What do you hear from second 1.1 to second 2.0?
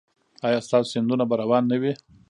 به روان نه وي؟